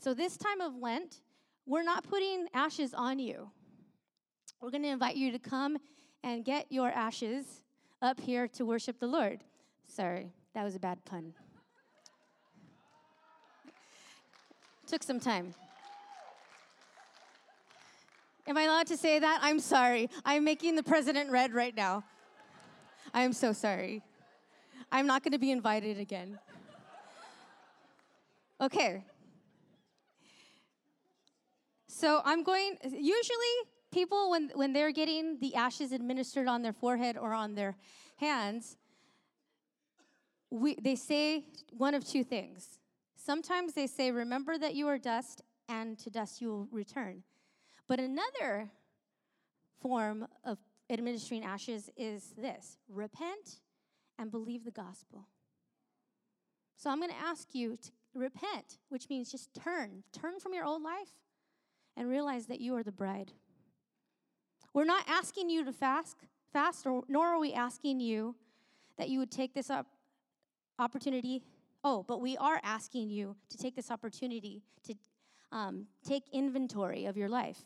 So, 0.00 0.14
this 0.14 0.36
time 0.36 0.60
of 0.60 0.74
Lent, 0.74 1.20
we're 1.64 1.84
not 1.84 2.02
putting 2.02 2.48
ashes 2.54 2.92
on 2.92 3.20
you. 3.20 3.50
We're 4.60 4.70
going 4.70 4.82
to 4.82 4.88
invite 4.88 5.14
you 5.14 5.30
to 5.30 5.38
come 5.38 5.78
and 6.24 6.44
get 6.44 6.66
your 6.70 6.88
ashes 6.88 7.62
up 8.02 8.20
here 8.20 8.48
to 8.48 8.64
worship 8.64 8.98
the 8.98 9.06
Lord. 9.06 9.44
Sorry, 9.86 10.32
that 10.54 10.64
was 10.64 10.74
a 10.74 10.80
bad 10.80 11.04
pun. 11.04 11.34
Took 14.88 15.04
some 15.04 15.20
time. 15.20 15.54
Am 18.50 18.56
I 18.56 18.64
allowed 18.64 18.88
to 18.88 18.96
say 18.96 19.20
that? 19.20 19.38
I'm 19.42 19.60
sorry. 19.60 20.10
I'm 20.24 20.42
making 20.42 20.74
the 20.74 20.82
president 20.82 21.30
red 21.30 21.54
right 21.54 21.72
now. 21.72 22.02
I 23.14 23.22
am 23.22 23.32
so 23.32 23.52
sorry. 23.52 24.02
I'm 24.90 25.06
not 25.06 25.22
going 25.22 25.30
to 25.30 25.38
be 25.38 25.52
invited 25.52 26.00
again. 26.00 26.36
Okay. 28.60 29.04
So 31.86 32.22
I'm 32.24 32.42
going, 32.42 32.76
usually 32.82 33.56
people, 33.92 34.30
when, 34.32 34.50
when 34.56 34.72
they're 34.72 34.90
getting 34.90 35.38
the 35.38 35.54
ashes 35.54 35.92
administered 35.92 36.48
on 36.48 36.62
their 36.62 36.72
forehead 36.72 37.16
or 37.16 37.32
on 37.32 37.54
their 37.54 37.76
hands, 38.16 38.76
we, 40.50 40.74
they 40.74 40.96
say 40.96 41.44
one 41.78 41.94
of 41.94 42.04
two 42.04 42.24
things. 42.24 42.80
Sometimes 43.14 43.74
they 43.74 43.86
say, 43.86 44.10
Remember 44.10 44.58
that 44.58 44.74
you 44.74 44.88
are 44.88 44.98
dust, 44.98 45.40
and 45.68 45.96
to 46.00 46.10
dust 46.10 46.40
you 46.40 46.48
will 46.48 46.68
return. 46.72 47.22
But 47.90 47.98
another 47.98 48.70
form 49.80 50.28
of 50.44 50.58
administering 50.88 51.42
ashes 51.42 51.90
is 51.96 52.34
this 52.38 52.78
repent 52.88 53.62
and 54.16 54.30
believe 54.30 54.64
the 54.64 54.70
gospel. 54.70 55.26
So 56.76 56.88
I'm 56.88 57.00
going 57.00 57.10
to 57.10 57.16
ask 57.16 57.52
you 57.52 57.76
to 57.76 57.90
repent, 58.14 58.78
which 58.90 59.08
means 59.10 59.32
just 59.32 59.52
turn. 59.54 60.04
Turn 60.12 60.38
from 60.38 60.54
your 60.54 60.64
old 60.64 60.84
life 60.84 61.10
and 61.96 62.08
realize 62.08 62.46
that 62.46 62.60
you 62.60 62.76
are 62.76 62.84
the 62.84 62.92
bride. 62.92 63.32
We're 64.72 64.84
not 64.84 65.02
asking 65.08 65.50
you 65.50 65.64
to 65.64 65.72
fast, 65.72 66.16
fast, 66.52 66.86
or, 66.86 67.02
nor 67.08 67.26
are 67.26 67.40
we 67.40 67.52
asking 67.52 67.98
you 67.98 68.36
that 68.98 69.08
you 69.08 69.18
would 69.18 69.32
take 69.32 69.52
this 69.52 69.68
up 69.68 69.86
opportunity. 70.78 71.42
Oh, 71.82 72.04
but 72.06 72.20
we 72.20 72.36
are 72.36 72.60
asking 72.62 73.10
you 73.10 73.34
to 73.48 73.58
take 73.58 73.74
this 73.74 73.90
opportunity 73.90 74.62
to 74.84 74.94
um, 75.50 75.88
take 76.06 76.22
inventory 76.32 77.06
of 77.06 77.16
your 77.16 77.28
life. 77.28 77.64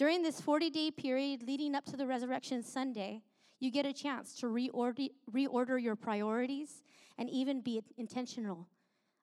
During 0.00 0.22
this 0.22 0.40
40 0.40 0.70
day 0.70 0.90
period 0.90 1.42
leading 1.42 1.74
up 1.74 1.84
to 1.84 1.94
the 1.94 2.06
Resurrection 2.06 2.62
Sunday, 2.62 3.20
you 3.58 3.70
get 3.70 3.84
a 3.84 3.92
chance 3.92 4.34
to 4.36 4.46
reorder, 4.46 5.10
reorder 5.30 5.78
your 5.78 5.94
priorities 5.94 6.82
and 7.18 7.28
even 7.28 7.60
be 7.60 7.82
intentional 7.98 8.66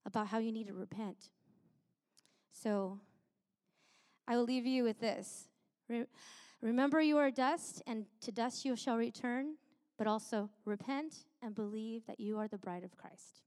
about 0.06 0.28
how 0.28 0.38
you 0.38 0.52
need 0.52 0.68
to 0.68 0.76
repent. 0.76 1.32
So, 2.52 3.00
I 4.28 4.38
will 4.38 4.44
leave 4.44 4.68
you 4.68 4.84
with 4.84 5.00
this. 5.00 5.48
Re- 5.90 6.06
remember, 6.62 7.02
you 7.02 7.18
are 7.18 7.32
dust, 7.32 7.82
and 7.88 8.06
to 8.22 8.32
dust 8.32 8.64
you 8.64 8.76
shall 8.76 8.98
return, 8.98 9.56
but 9.98 10.06
also 10.06 10.48
repent 10.64 11.26
and 11.42 11.56
believe 11.56 12.06
that 12.06 12.20
you 12.20 12.38
are 12.38 12.48
the 12.48 12.60
bride 12.60 12.84
of 12.84 12.96
Christ. 12.96 13.42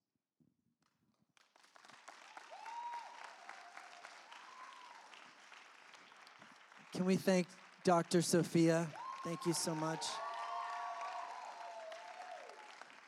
Can 6.93 7.05
we 7.05 7.15
thank 7.15 7.47
Dr. 7.85 8.21
Sophia? 8.21 8.89
Thank 9.25 9.47
you 9.47 9.53
so 9.53 9.77
much. 9.77 10.07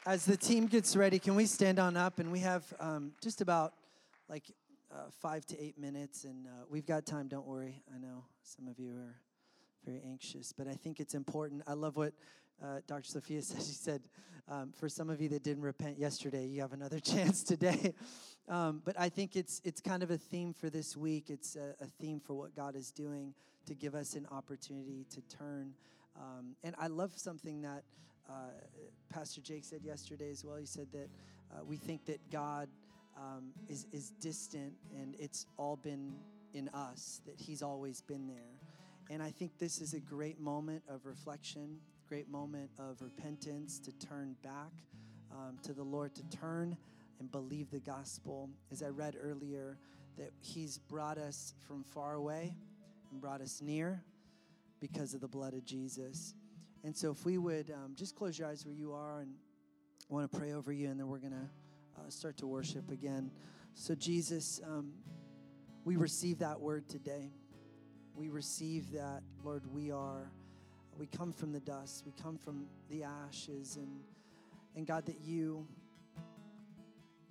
As 0.07 0.25
the 0.25 0.37
team 0.37 0.67
gets 0.67 0.95
ready, 0.95 1.19
can 1.19 1.35
we 1.35 1.47
stand 1.47 1.81
on 1.81 1.97
up? 1.97 2.21
And 2.21 2.31
we 2.31 2.39
have 2.41 2.65
um, 2.79 3.11
just 3.21 3.41
about 3.41 3.73
like 4.29 4.45
uh, 4.93 5.11
five 5.21 5.45
to 5.47 5.61
eight 5.61 5.79
minutes, 5.79 6.23
and 6.23 6.47
uh, 6.47 6.65
we've 6.71 6.87
got 6.87 7.07
time. 7.07 7.27
Don't 7.27 7.47
worry. 7.47 7.83
I 7.93 7.99
know 7.99 8.25
some 8.45 8.69
of 8.69 8.79
you 8.79 8.93
are 8.93 9.17
very 9.85 10.01
anxious. 10.07 10.53
But 10.53 10.69
I 10.69 10.75
think 10.75 11.01
it's 11.01 11.15
important. 11.15 11.63
I 11.67 11.73
love 11.73 11.97
what 11.97 12.13
uh, 12.63 12.81
Dr. 12.87 13.09
Sophia 13.09 13.43
said. 13.43 13.63
She 13.63 13.73
said, 13.73 14.03
um, 14.49 14.73
for 14.73 14.89
some 14.89 15.11
of 15.11 15.21
you 15.21 15.29
that 15.31 15.43
didn't 15.43 15.65
repent 15.65 15.99
yesterday, 15.99 16.47
you 16.47 16.61
have 16.61 16.73
another 16.73 17.01
chance 17.01 17.43
today. 17.43 17.95
Um, 18.49 18.83
but 18.85 18.99
I 18.99 19.09
think 19.09 19.37
it's 19.37 19.61
it's 19.65 19.81
kind 19.81 20.03
of 20.03 20.11
a 20.11 20.19
theme 20.19 20.53
for 20.53 20.71
this 20.71 20.97
week. 20.97 21.31
It's 21.31 21.57
a, 21.57 21.75
a, 21.83 21.87
theme 22.01 22.21
for 22.21 22.35
what 22.35 22.55
God 22.57 22.77
is 22.77 22.91
doing 22.91 23.35
to 23.67 23.75
give 23.75 23.95
us 23.95 24.15
an 24.15 24.27
opportunity 24.31 25.07
to 25.11 25.21
turn. 25.37 25.75
Um, 26.17 26.57
and 26.65 26.75
I 26.79 26.89
love 26.89 27.13
something 27.17 27.63
that 27.63 27.85
uh, 28.29 28.51
Pastor 29.09 29.41
Jake 29.41 29.65
said 29.65 29.83
yesterday 29.85 30.31
as 30.31 30.45
well. 30.45 30.57
He 30.57 30.67
said 30.67 30.89
that 30.93 31.09
uh, 31.53 31.65
we 31.65 31.77
think 31.77 32.05
that 32.07 32.19
God 32.31 32.69
um, 33.17 33.53
is 33.69 33.87
is 33.93 34.11
distant, 34.21 34.75
and 34.95 35.15
it's 35.19 35.47
all 35.57 35.77
been 35.77 36.15
in 36.53 36.69
us. 36.71 37.21
That 37.27 37.37
He's 37.37 37.63
always 37.63 38.01
been 38.01 38.27
there. 38.27 38.59
And 39.11 39.23
I 39.23 39.31
think 39.31 39.59
this 39.59 39.81
is 39.81 39.95
a 39.95 40.01
great 40.01 40.41
moment 40.41 40.83
of 40.89 41.07
reflection 41.07 41.79
great 42.13 42.29
moment 42.29 42.69
of 42.79 43.01
repentance 43.01 43.79
to 43.79 43.91
turn 43.93 44.37
back 44.43 44.71
um, 45.31 45.57
to 45.63 45.73
the 45.73 45.83
Lord, 45.83 46.15
to 46.15 46.23
turn 46.25 46.77
and 47.23 47.31
believe 47.31 47.71
the 47.71 47.79
gospel. 47.79 48.51
As 48.73 48.83
I 48.83 48.89
read 48.89 49.15
earlier, 49.21 49.79
that 50.19 50.31
He's 50.41 50.79
brought 50.79 51.19
us 51.19 51.55
from 51.69 51.85
far 51.85 52.15
away 52.15 52.57
and 53.13 53.21
brought 53.21 53.41
us 53.41 53.63
near 53.63 54.03
because 54.81 55.15
of 55.15 55.21
the 55.21 55.29
blood 55.29 55.55
of 55.55 55.65
Jesus. 55.65 56.35
And 56.83 56.97
so, 56.97 57.13
if 57.13 57.25
we 57.25 57.39
would 57.39 57.71
um, 57.71 57.93
just 57.95 58.17
close 58.17 58.37
your 58.37 58.49
eyes 58.49 58.67
where 58.67 58.75
you 58.75 58.93
are, 58.93 59.21
and 59.21 59.31
I 60.11 60.15
want 60.15 60.33
to 60.33 60.37
pray 60.37 60.53
over 60.53 60.73
you, 60.73 60.91
and 60.91 60.99
then 60.99 61.07
we're 61.07 61.21
going 61.21 61.33
to 61.33 62.01
uh, 62.01 62.11
start 62.11 62.37
to 62.39 62.49
worship 62.49 62.91
again. 62.91 63.31
So, 63.75 63.95
Jesus, 63.95 64.61
um, 64.67 64.93
we 65.85 65.95
receive 65.95 66.41
that 66.41 66.61
word 66.61 66.89
today. 66.89 67.31
We 68.17 68.31
receive 68.31 68.91
that, 68.93 69.23
Lord, 69.45 69.63
we 69.73 69.93
are 69.93 70.33
we 70.99 71.07
come 71.07 71.33
from 71.33 71.53
the 71.53 71.61
dust, 71.61 72.03
we 72.05 72.13
come 72.21 72.37
from 72.37 72.67
the 72.91 73.05
ashes, 73.05 73.77
and, 73.77 74.01
and 74.77 74.87
God, 74.87 75.07
that 75.07 75.21
you, 75.25 75.67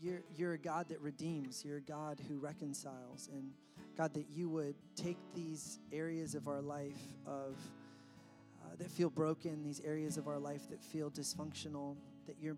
you're, 0.02 0.22
you're 0.36 0.54
a 0.54 0.58
God 0.58 0.90
that 0.90 1.00
redeems, 1.02 1.64
you're 1.66 1.78
a 1.78 1.82
God 1.82 2.20
who 2.28 2.38
reconciles, 2.38 3.30
and 3.32 3.52
God, 3.98 4.14
that 4.14 4.26
you 4.34 4.50
would 4.50 4.76
take 4.96 5.18
these 5.36 5.80
areas 5.92 6.36
of 6.36 6.48
our 6.48 6.62
life 6.62 7.02
of 7.26 7.56
uh, 8.64 8.76
that 8.78 8.90
feel 8.90 9.10
broken, 9.10 9.64
these 9.64 9.82
areas 9.86 10.18
of 10.18 10.28
our 10.28 10.40
life 10.40 10.70
that 10.70 10.84
feel 10.84 11.10
dysfunctional, 11.12 11.96
that 12.28 12.36
you're 12.42 12.58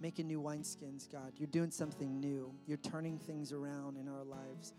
making 0.00 0.26
new 0.26 0.40
wineskins, 0.40 1.10
God. 1.10 1.32
You're 1.36 1.48
doing 1.48 1.70
something 1.70 2.20
new. 2.20 2.52
You're 2.66 2.78
turning 2.78 3.18
things 3.18 3.52
around 3.52 3.96
in 3.96 4.08
our 4.08 4.24
lives 4.24 4.72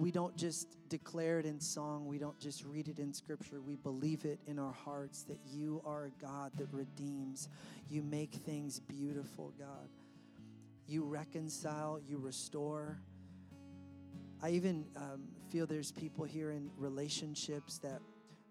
we 0.00 0.10
don't 0.10 0.34
just 0.34 0.78
declare 0.88 1.40
it 1.40 1.44
in 1.44 1.60
song, 1.60 2.06
we 2.06 2.16
don't 2.16 2.38
just 2.40 2.64
read 2.64 2.88
it 2.88 2.98
in 2.98 3.12
scripture, 3.12 3.60
we 3.60 3.76
believe 3.76 4.24
it 4.24 4.38
in 4.46 4.58
our 4.58 4.72
hearts 4.72 5.24
that 5.24 5.38
you 5.52 5.82
are 5.84 6.06
a 6.06 6.22
God 6.22 6.52
that 6.56 6.68
redeems. 6.72 7.50
You 7.90 8.00
make 8.00 8.32
things 8.32 8.80
beautiful, 8.80 9.52
God. 9.58 9.88
You 10.90 11.04
reconcile, 11.04 12.00
you 12.04 12.18
restore. 12.18 12.98
I 14.42 14.50
even 14.50 14.86
um, 14.96 15.22
feel 15.48 15.64
there's 15.64 15.92
people 15.92 16.24
here 16.24 16.50
in 16.50 16.68
relationships 16.76 17.78
that 17.78 18.00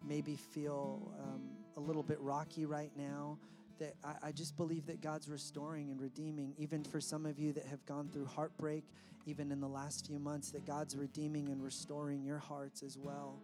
maybe 0.08 0.38
feel 0.38 1.12
um, 1.22 1.42
a 1.76 1.82
little 1.82 2.02
bit 2.02 2.18
rocky 2.22 2.66
right 2.66 2.92
now. 2.96 3.38
That 3.80 3.96
I, 4.06 4.28
I 4.28 4.32
just 4.32 4.56
believe 4.56 4.86
that 4.86 5.02
God's 5.02 5.28
restoring 5.28 5.92
and 5.92 6.00
redeeming, 6.00 6.54
even 6.58 6.82
for 6.82 7.02
some 7.02 7.26
of 7.26 7.38
you 7.38 7.52
that 7.52 7.66
have 7.66 7.86
gone 7.86 8.08
through 8.08 8.28
heartbreak 8.28 8.86
even 9.26 9.52
in 9.52 9.60
the 9.60 9.68
last 9.68 10.08
few 10.08 10.18
months, 10.18 10.52
that 10.52 10.66
God's 10.66 10.96
redeeming 10.96 11.50
and 11.50 11.62
restoring 11.62 12.24
your 12.24 12.40
hearts 12.40 12.84
as 12.84 12.98
well. 12.98 13.42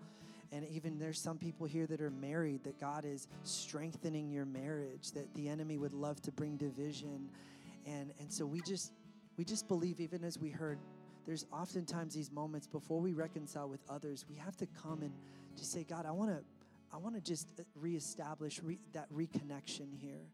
And 0.53 0.65
even 0.69 0.97
there's 0.97 1.21
some 1.21 1.37
people 1.37 1.65
here 1.67 1.85
that 1.87 1.99
are 1.99 2.11
married, 2.11 2.63
that 2.63 2.79
God 2.79 3.03
is 3.03 3.27
strengthening 3.43 4.31
your 4.31 4.45
marriage, 4.45 5.11
that 5.11 5.33
the 5.35 5.49
enemy 5.49 5.77
would 5.77 5.93
love 5.93 6.21
to 6.21 6.31
bring 6.31 6.55
division. 6.55 7.29
And, 7.85 8.13
and 8.19 8.31
so 8.31 8.45
we 8.45 8.61
just 8.61 8.91
we 9.37 9.43
just 9.43 9.67
believe, 9.67 9.99
even 9.99 10.23
as 10.23 10.39
we 10.39 10.49
heard, 10.49 10.79
there's 11.25 11.45
oftentimes 11.51 12.13
these 12.13 12.31
moments 12.31 12.67
before 12.67 13.01
we 13.01 13.11
reconcile 13.11 13.67
with 13.67 13.81
others, 13.89 14.25
we 14.29 14.35
have 14.35 14.55
to 14.57 14.67
come 14.67 15.01
and 15.01 15.11
just 15.57 15.71
say, 15.71 15.83
God, 15.83 16.05
I 16.05 16.11
want 16.11 16.31
to 16.31 16.43
I 16.93 16.97
want 16.97 17.15
to 17.15 17.21
just 17.21 17.51
uh, 17.59 17.63
reestablish 17.75 18.61
re- 18.63 18.79
that 18.93 19.11
reconnection 19.11 19.93
here. 19.99 20.29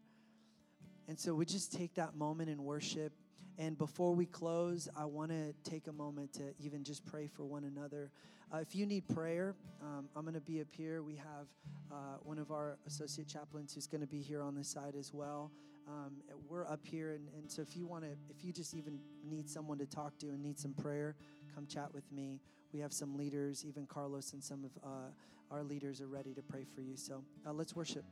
And 1.08 1.18
so 1.18 1.34
we 1.34 1.44
just 1.44 1.72
take 1.72 1.94
that 1.94 2.14
moment 2.14 2.48
in 2.48 2.62
worship 2.62 3.12
and 3.58 3.76
before 3.76 4.14
we 4.14 4.26
close, 4.26 4.88
I 4.96 5.04
want 5.04 5.30
to 5.30 5.52
take 5.68 5.86
a 5.86 5.92
moment 5.92 6.32
to 6.34 6.54
even 6.58 6.84
just 6.84 7.04
pray 7.04 7.26
for 7.26 7.44
one 7.44 7.64
another. 7.64 8.10
Uh, 8.52 8.58
if 8.58 8.74
you 8.74 8.86
need 8.86 9.06
prayer, 9.08 9.54
um, 9.82 10.08
I'm 10.16 10.22
going 10.22 10.34
to 10.34 10.40
be 10.40 10.60
up 10.60 10.68
here. 10.70 11.02
We 11.02 11.16
have 11.16 11.46
uh, 11.90 11.94
one 12.22 12.38
of 12.38 12.50
our 12.50 12.78
associate 12.86 13.28
chaplains 13.28 13.74
who's 13.74 13.86
going 13.86 14.00
to 14.00 14.06
be 14.06 14.20
here 14.20 14.42
on 14.42 14.54
this 14.54 14.68
side 14.68 14.94
as 14.98 15.12
well. 15.12 15.50
Um, 15.88 16.12
we're 16.48 16.66
up 16.66 16.80
here, 16.84 17.12
and, 17.12 17.28
and 17.36 17.50
so 17.50 17.62
if 17.62 17.76
you 17.76 17.86
want 17.86 18.04
to, 18.04 18.10
if 18.30 18.44
you 18.44 18.52
just 18.52 18.74
even 18.74 18.98
need 19.28 19.48
someone 19.50 19.78
to 19.78 19.86
talk 19.86 20.18
to 20.18 20.28
and 20.28 20.42
need 20.42 20.58
some 20.58 20.74
prayer, 20.74 21.16
come 21.54 21.66
chat 21.66 21.92
with 21.92 22.10
me. 22.12 22.40
We 22.72 22.80
have 22.80 22.92
some 22.92 23.16
leaders, 23.16 23.64
even 23.66 23.86
Carlos 23.86 24.32
and 24.32 24.42
some 24.42 24.64
of 24.64 24.70
uh, 24.82 25.54
our 25.54 25.62
leaders 25.62 26.00
are 26.00 26.06
ready 26.06 26.32
to 26.34 26.42
pray 26.42 26.64
for 26.74 26.80
you. 26.80 26.96
So 26.96 27.22
uh, 27.46 27.52
let's 27.52 27.76
worship. 27.76 28.04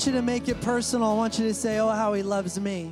Want 0.00 0.06
you 0.06 0.12
to 0.18 0.22
make 0.22 0.48
it 0.48 0.58
personal. 0.62 1.10
I 1.10 1.14
want 1.14 1.38
you 1.38 1.44
to 1.44 1.52
say, 1.52 1.78
Oh, 1.78 1.90
how 1.90 2.14
He 2.14 2.22
loves 2.22 2.58
me. 2.58 2.90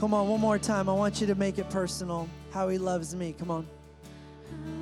Come 0.00 0.14
on, 0.14 0.26
one 0.28 0.40
more 0.40 0.58
time. 0.58 0.88
I 0.88 0.94
want 0.94 1.20
you 1.20 1.26
to 1.26 1.34
make 1.34 1.58
it 1.58 1.68
personal. 1.68 2.26
How 2.52 2.70
He 2.70 2.78
loves 2.78 3.14
me. 3.14 3.34
Come 3.38 3.50
on. 3.50 3.66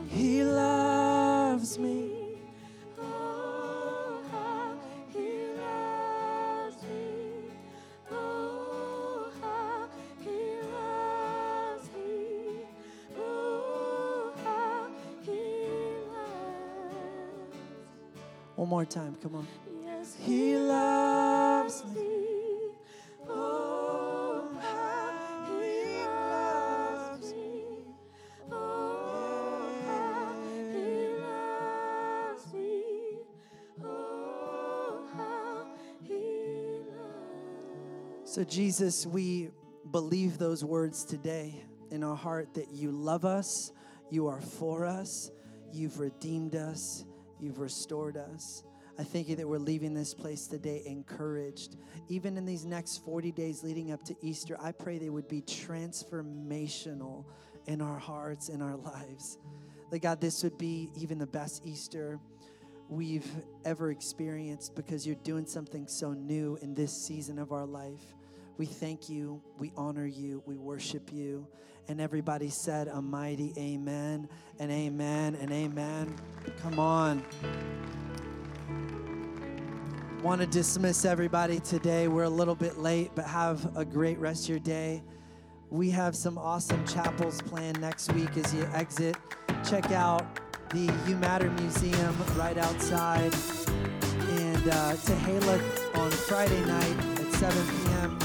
He 0.09 0.45
loves 0.45 1.77
me. 1.77 2.13
One 18.55 18.69
more 18.69 18.85
time. 18.85 19.17
Come 19.21 19.35
on. 19.35 19.76
So, 38.37 38.45
Jesus, 38.45 39.07
we 39.07 39.49
believe 39.91 40.37
those 40.37 40.63
words 40.63 41.07
today 41.07 41.65
in 41.91 42.05
our 42.05 42.15
heart 42.15 42.53
that 42.53 42.69
you 42.71 42.91
love 42.91 43.25
us, 43.25 43.73
you 44.11 44.27
are 44.27 44.43
for 44.43 44.85
us, 44.85 45.31
you've 45.73 45.99
redeemed 45.99 46.55
us, 46.55 47.07
you've 47.41 47.61
restored 47.61 48.19
us. 48.19 48.63
I 48.99 49.05
thank 49.05 49.29
you 49.29 49.37
that 49.37 49.47
we're 49.47 49.59
leaving 49.59 49.93
this 49.93 50.15
place 50.15 50.47
today 50.47 50.83
encouraged. 50.87 51.77
Even 52.09 52.39
in 52.39 52.47
these 52.47 52.65
next 52.65 53.05
40 53.05 53.31
days 53.33 53.63
leading 53.63 53.93
up 53.93 54.03
to 54.05 54.17
Easter, 54.23 54.57
I 54.61 54.73
pray 54.73 54.99
they 54.99 55.11
would 55.11 55.29
be 55.29 55.43
transformational 55.43 57.25
in 57.67 57.83
our 57.83 57.99
hearts, 57.99 58.49
in 58.49 58.63
our 58.63 58.77
lives. 58.77 59.39
That 59.91 59.99
God, 59.99 60.21
this 60.21 60.43
would 60.43 60.57
be 60.57 60.91
even 60.97 61.19
the 61.19 61.27
best 61.27 61.67
Easter 61.67 62.19
we've 62.89 63.31
ever 63.65 63.91
experienced 63.91 64.75
because 64.75 65.07
you're 65.07 65.17
doing 65.17 65.47
something 65.47 65.87
so 65.87 66.13
new 66.13 66.59
in 66.63 66.75
this 66.75 66.93
season 66.93 67.39
of 67.39 67.53
our 67.53 67.67
life. 67.67 68.15
We 68.57 68.65
thank 68.65 69.11
you, 69.11 69.43
we 69.59 69.73
honor 69.77 70.07
you, 70.07 70.43
we 70.47 70.57
worship 70.57 71.13
you. 71.13 71.47
And 71.89 72.01
everybody 72.01 72.49
said 72.49 72.89
a 72.89 73.03
mighty 73.03 73.53
amen 73.59 74.29
and 74.59 74.71
amen 74.71 75.37
and 75.37 75.53
amen. 75.53 76.17
Come 76.63 76.79
on. 76.79 77.23
Want 80.23 80.41
to 80.41 80.47
dismiss 80.47 81.05
everybody 81.05 81.61
today. 81.61 82.09
We're 82.09 82.25
a 82.25 82.29
little 82.29 82.55
bit 82.55 82.79
late, 82.79 83.11
but 83.15 83.27
have 83.27 83.77
a 83.77 83.85
great 83.85 84.19
rest 84.19 84.45
of 84.45 84.49
your 84.49 84.59
day. 84.59 85.03
We 85.71 85.91
have 85.91 86.17
some 86.17 86.39
awesome 86.39 86.85
chapels 86.87 87.43
planned 87.43 87.81
next 87.81 88.13
week 88.13 88.37
as 88.37 88.53
you 88.55 88.69
exit. 88.73 89.17
Check 89.69 89.93
out 89.93 90.25
the 90.71 90.93
You 91.07 91.17
Matter 91.17 91.51
Museum 91.51 92.17
right 92.35 92.57
outside. 92.57 93.35
And 94.31 94.69
uh, 94.69 94.97
on 95.95 96.11
Friday 96.11 96.65
night 96.65 96.97
at 97.21 97.33
7 97.33 97.67
p.m. 97.67 98.19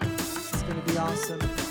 It's 0.00 0.62
going 0.62 0.82
to 0.82 0.92
be 0.92 0.98
awesome. 0.98 1.63